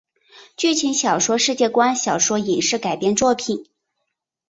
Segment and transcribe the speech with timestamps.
[0.57, 3.67] 剧情小说世界观小说影视改编作品